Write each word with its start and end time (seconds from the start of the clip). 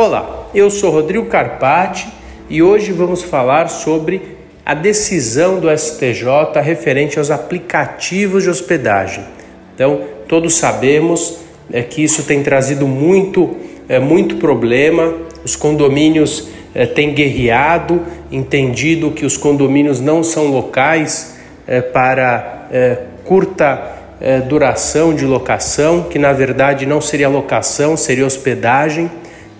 Olá, 0.00 0.46
eu 0.54 0.70
sou 0.70 0.92
Rodrigo 0.92 1.26
Carpati 1.26 2.06
e 2.48 2.62
hoje 2.62 2.92
vamos 2.92 3.24
falar 3.24 3.68
sobre 3.68 4.22
a 4.64 4.72
decisão 4.72 5.58
do 5.58 5.76
STJ 5.76 6.60
referente 6.62 7.18
aos 7.18 7.32
aplicativos 7.32 8.44
de 8.44 8.48
hospedagem. 8.48 9.24
Então, 9.74 10.02
todos 10.28 10.54
sabemos 10.54 11.40
é, 11.72 11.82
que 11.82 12.00
isso 12.00 12.22
tem 12.22 12.44
trazido 12.44 12.86
muito, 12.86 13.56
é, 13.88 13.98
muito 13.98 14.36
problema, 14.36 15.14
os 15.44 15.56
condomínios 15.56 16.48
é, 16.72 16.86
têm 16.86 17.12
guerreado, 17.12 18.00
entendido 18.30 19.10
que 19.10 19.26
os 19.26 19.36
condomínios 19.36 20.00
não 20.00 20.22
são 20.22 20.46
locais 20.46 21.36
é, 21.66 21.80
para 21.80 22.68
é, 22.70 22.98
curta 23.24 23.96
é, 24.20 24.38
duração 24.42 25.12
de 25.12 25.24
locação, 25.24 26.04
que 26.04 26.20
na 26.20 26.32
verdade 26.32 26.86
não 26.86 27.00
seria 27.00 27.28
locação, 27.28 27.96
seria 27.96 28.24
hospedagem 28.24 29.10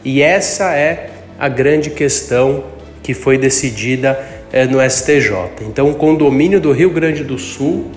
e 0.08 0.22
essa 0.22 0.74
é 0.74 1.10
a 1.38 1.50
grande 1.50 1.90
questão 1.90 2.64
que 3.02 3.12
foi 3.12 3.36
decidida 3.36 4.18
é, 4.50 4.64
no 4.64 4.80
STJ. 4.80 5.34
Então, 5.60 5.90
o 5.90 5.96
condomínio 5.96 6.58
do 6.58 6.72
Rio 6.72 6.88
Grande 6.88 7.22
do 7.22 7.38
Sul 7.38 7.90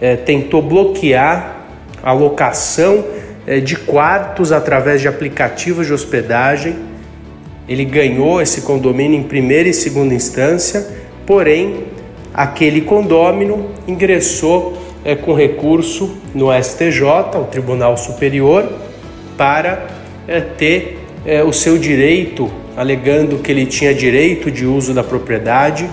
é, 0.00 0.16
tentou 0.16 0.60
bloquear 0.60 1.68
a 2.02 2.12
locação 2.12 3.04
é, 3.46 3.60
de 3.60 3.76
quartos 3.76 4.50
através 4.50 5.00
de 5.00 5.06
aplicativos 5.06 5.86
de 5.86 5.92
hospedagem. 5.92 6.74
Ele 7.68 7.84
ganhou 7.84 8.42
esse 8.42 8.62
condomínio 8.62 9.16
em 9.16 9.22
primeira 9.22 9.68
e 9.68 9.72
segunda 9.72 10.14
instância, 10.14 10.84
porém, 11.24 11.84
aquele 12.34 12.80
condômino 12.80 13.70
ingressou 13.86 14.82
com 15.24 15.32
recurso 15.32 16.16
no 16.34 16.48
STJ, 16.60 17.04
o 17.36 17.44
Tribunal 17.44 17.96
Superior, 17.96 18.68
para 19.36 19.86
ter 20.58 21.05
é, 21.26 21.42
o 21.42 21.52
seu 21.52 21.76
direito, 21.76 22.50
alegando 22.76 23.38
que 23.38 23.50
ele 23.50 23.66
tinha 23.66 23.92
direito 23.92 24.50
de 24.50 24.64
uso 24.64 24.94
da 24.94 25.02
propriedade 25.02 25.88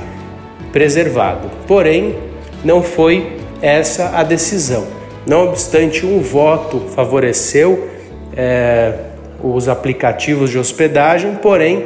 preservado. 0.71 1.49
Porém, 1.67 2.15
não 2.63 2.83
foi 2.83 3.37
essa 3.61 4.17
a 4.17 4.23
decisão. 4.23 4.85
Não 5.25 5.49
obstante, 5.49 6.05
um 6.05 6.19
voto 6.19 6.79
favoreceu 6.95 7.89
é, 8.35 8.93
os 9.41 9.67
aplicativos 9.67 10.49
de 10.49 10.57
hospedagem, 10.57 11.35
porém, 11.35 11.85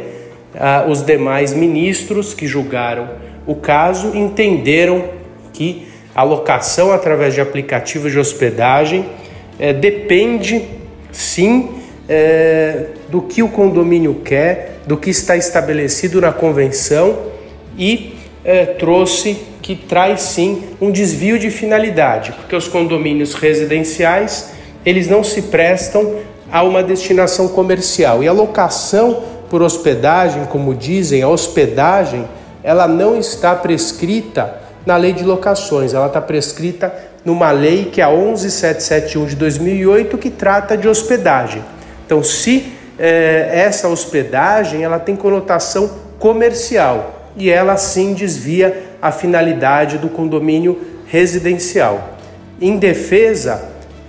os 0.87 1.03
demais 1.03 1.53
ministros 1.53 2.33
que 2.33 2.47
julgaram 2.47 3.09
o 3.47 3.55
caso 3.55 4.15
entenderam 4.15 5.05
que 5.53 5.87
a 6.13 6.21
locação 6.21 6.91
através 6.91 7.33
de 7.33 7.39
aplicativos 7.39 8.11
de 8.11 8.19
hospedagem 8.19 9.05
é, 9.57 9.71
depende 9.71 10.65
sim 11.11 11.76
é, 12.07 12.85
do 13.09 13.21
que 13.21 13.43
o 13.43 13.49
condomínio 13.49 14.15
quer, 14.23 14.79
do 14.85 14.95
que 14.95 15.09
está 15.09 15.35
estabelecido 15.35 16.21
na 16.21 16.31
convenção 16.31 17.17
e 17.77 18.15
é, 18.45 18.65
trouxe 18.65 19.37
que 19.61 19.75
traz 19.75 20.21
sim 20.21 20.63
um 20.79 20.89
desvio 20.89 21.37
de 21.37 21.49
finalidade, 21.49 22.31
porque 22.31 22.55
os 22.55 22.67
condomínios 22.67 23.33
residenciais 23.33 24.51
eles 24.85 25.09
não 25.09 25.23
se 25.23 25.41
prestam 25.43 26.15
a 26.49 26.63
uma 26.63 26.81
destinação 26.81 27.49
comercial 27.49 28.23
e 28.23 28.27
a 28.27 28.31
locação 28.31 29.23
por 29.49 29.61
hospedagem, 29.61 30.45
como 30.45 30.73
dizem, 30.73 31.21
a 31.21 31.27
hospedagem, 31.27 32.25
ela 32.63 32.87
não 32.87 33.17
está 33.17 33.53
prescrita 33.55 34.61
na 34.85 34.95
lei 34.95 35.11
de 35.11 35.25
locações, 35.25 35.93
ela 35.93 36.07
está 36.07 36.21
prescrita 36.21 36.93
numa 37.25 37.51
lei 37.51 37.85
que 37.91 37.99
é 37.99 38.05
a 38.05 38.09
11771 38.09 39.25
de 39.25 39.35
2008 39.35 40.17
que 40.17 40.29
trata 40.29 40.77
de 40.77 40.87
hospedagem. 40.87 41.61
Então, 42.07 42.23
se 42.23 42.71
é, 42.97 43.49
essa 43.51 43.89
hospedagem 43.89 44.81
ela 44.81 44.97
tem 44.97 45.13
conotação 45.13 45.91
comercial 46.17 47.33
e 47.35 47.49
ela 47.49 47.75
sim 47.75 48.13
desvia 48.13 48.81
a 49.01 49.11
finalidade 49.11 49.97
do 49.97 50.07
condomínio 50.07 50.79
residencial. 51.05 52.17
Em 52.61 52.77
defesa, 52.77 53.61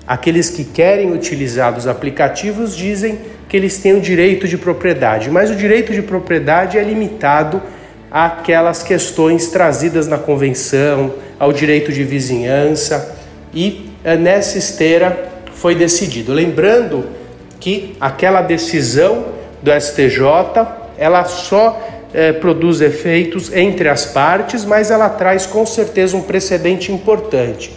aqueles 0.06 0.49
que 0.49 0.62
querem 0.62 1.12
utilizar 1.12 1.77
os 1.77 1.89
aplicativos 1.89 2.77
dizem 2.77 3.19
que 3.49 3.56
eles 3.56 3.78
têm 3.78 3.95
o 3.95 4.00
direito 4.00 4.47
de 4.47 4.56
propriedade, 4.56 5.28
mas 5.28 5.50
o 5.50 5.56
direito 5.56 5.93
de 5.93 6.00
propriedade 6.00 6.78
é 6.78 6.83
limitado 6.84 7.61
àquelas 8.12 8.81
questões 8.84 9.49
trazidas 9.49 10.06
na 10.06 10.19
convenção, 10.19 11.15
ao 11.37 11.53
direito 11.53 11.93
de 11.93 12.05
vizinhança 12.05 13.17
e 13.53 13.91
é, 14.05 14.17
nessa 14.17 14.56
esteira 14.56 15.31
foi 15.53 15.75
decidido. 15.75 16.33
Lembrando 16.33 17.19
que 17.61 17.97
aquela 18.01 18.41
decisão 18.41 19.25
do 19.63 19.71
STJ 19.73 20.67
ela 20.97 21.25
só 21.25 21.81
é, 22.13 22.33
produz 22.33 22.81
efeitos 22.81 23.53
entre 23.53 23.89
as 23.89 24.07
partes, 24.07 24.65
mas 24.65 24.91
ela 24.91 25.09
traz 25.09 25.47
com 25.47 25.65
certeza 25.65 26.17
um 26.17 26.23
precedente 26.23 26.91
importante. 26.91 27.71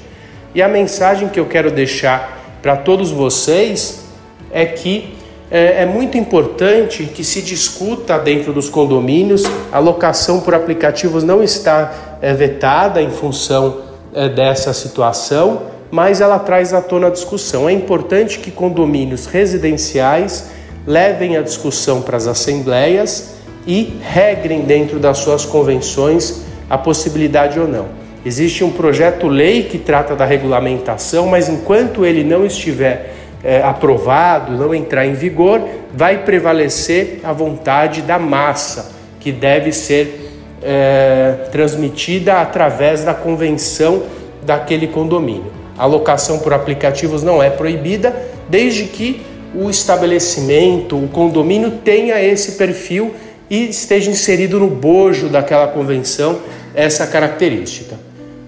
E 0.56 0.62
a 0.62 0.68
mensagem 0.68 1.30
que 1.30 1.40
eu 1.40 1.46
quero 1.46 1.72
deixar 1.72 2.58
para 2.62 2.75
todos 2.75 3.12
vocês 3.12 4.03
é 4.52 4.66
que 4.66 5.16
é, 5.50 5.84
é, 5.84 5.86
muito 5.86 6.18
importante 6.18 7.03
que 7.03 7.24
se 7.24 7.41
discuta 7.41 8.18
dentro 8.18 8.53
dos 8.53 8.70
condomínios. 8.70 9.44
A 9.72 9.80
locação 9.80 10.40
por 10.40 10.56
aplicativos 10.56 11.24
não 11.24 11.44
está 11.44 12.18
é, 12.22 12.34
vetada 12.34 13.02
em 13.02 13.09
função 13.09 13.91
dessa 14.36 14.74
situação 14.74 15.72
mas 15.91 16.22
ela 16.22 16.40
traz 16.40 16.74
à 16.74 16.81
tona 16.81 17.07
a 17.07 17.09
discussão. 17.12 17.68
É 17.68 17.74
importante 17.74 18.40
que 18.40 18.50
condomínios 18.50 19.25
residenciais 19.25 20.50
levem 20.88 21.38
a 21.38 21.41
discussão 21.41 22.02
para 22.02 22.18
as 22.18 22.25
assembleias 22.25 23.35
e 23.68 23.97
regrem 24.02 24.62
dentro 24.62 24.97
das 24.97 25.18
suas 25.19 25.46
convenções 25.46 26.44
a 26.69 26.78
possibilidade 26.78 27.59
ou 27.59 27.68
não. 27.68 28.02
Existe 28.25 28.63
um 28.63 28.72
projeto-lei 28.72 29.63
que 29.63 29.78
trata 29.78 30.16
da 30.16 30.25
regulamentação, 30.25 31.28
mas 31.28 31.50
enquanto 31.50 32.06
ele 32.06 32.23
não 32.23 32.46
estiver 32.46 33.13
é, 33.44 33.62
aprovado, 33.62 34.53
não 34.53 34.73
entrar 34.73 35.06
em 35.06 35.13
vigor, 35.13 35.62
vai 35.94 36.23
prevalecer 36.23 37.19
a 37.23 37.34
vontade 37.34 38.02
da 38.03 38.18
massa, 38.19 38.91
que 39.19 39.31
deve 39.31 39.72
ser 39.72 40.31
é, 40.62 41.47
transmitida 41.52 42.35
através 42.35 43.03
da 43.03 43.13
convenção 43.13 44.03
daquele 44.44 44.88
condomínio. 44.88 45.60
A 45.78 45.86
locação 45.86 46.40
por 46.40 46.54
aplicativos 46.54 47.24
não 47.24 47.42
é 47.42 47.50
proibida, 47.50 48.16
desde 48.50 48.86
que 48.86 49.22
o 49.54 49.70
estabelecimento, 49.70 50.96
o 50.96 51.08
condomínio 51.08 51.72
tenha 51.84 52.24
esse 52.24 52.54
perfil 52.54 53.14
e 53.50 53.70
esteja 53.70 54.09
inserido 54.09 54.59
no 54.59 54.68
bojo 54.68 55.28
daquela 55.28 55.68
convenção 55.68 56.40
essa 56.74 57.06
característica. 57.06 57.98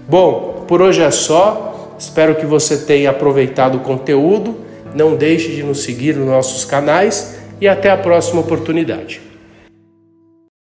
Bom, 0.08 0.64
por 0.66 0.80
hoje 0.80 1.02
é 1.02 1.10
só. 1.10 1.94
Espero 1.98 2.34
que 2.34 2.46
você 2.46 2.78
tenha 2.78 3.10
aproveitado 3.10 3.76
o 3.76 3.80
conteúdo. 3.80 4.56
Não 4.94 5.14
deixe 5.14 5.52
de 5.52 5.62
nos 5.62 5.82
seguir 5.82 6.16
nos 6.16 6.26
nossos 6.26 6.64
canais 6.64 7.36
e 7.60 7.68
até 7.68 7.90
a 7.90 7.96
próxima 7.96 8.40
oportunidade. 8.40 9.20